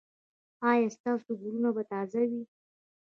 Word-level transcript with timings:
ایا 0.69 0.87
ستاسو 0.97 1.31
ګلونه 1.41 1.69
به 1.75 1.83
تازه 1.91 2.21
وي؟ 2.29 2.41